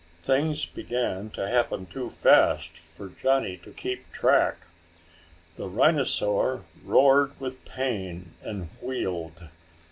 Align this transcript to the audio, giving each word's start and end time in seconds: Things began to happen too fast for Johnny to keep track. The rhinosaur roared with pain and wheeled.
Things 0.23 0.65
began 0.65 1.29
to 1.33 1.47
happen 1.47 1.85
too 1.85 2.09
fast 2.09 2.75
for 2.75 3.09
Johnny 3.09 3.55
to 3.57 3.69
keep 3.69 4.11
track. 4.11 4.65
The 5.57 5.67
rhinosaur 5.69 6.65
roared 6.83 7.39
with 7.39 7.63
pain 7.65 8.31
and 8.41 8.69
wheeled. 8.81 9.47